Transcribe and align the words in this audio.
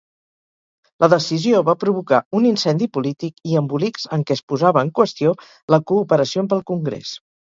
La 1.03 1.09
decisió 1.13 1.59
va 1.67 1.75
provocar 1.83 2.19
un 2.39 2.47
incendi 2.51 2.87
polític 2.97 3.45
i 3.51 3.59
embolics 3.61 4.09
en 4.17 4.25
què 4.29 4.37
es 4.39 4.43
posava 4.53 4.85
en 4.87 4.91
qüestió 5.01 5.35
la 5.75 5.81
cooperació 5.93 6.45
amb 6.45 6.57
el 6.57 6.65
Congrés. 6.73 7.13